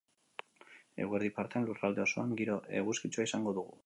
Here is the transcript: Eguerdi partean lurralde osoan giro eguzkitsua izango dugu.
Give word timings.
Eguerdi 1.03 1.29
partean 1.35 1.67
lurralde 1.67 2.03
osoan 2.05 2.33
giro 2.41 2.57
eguzkitsua 2.81 3.27
izango 3.31 3.55
dugu. 3.59 3.79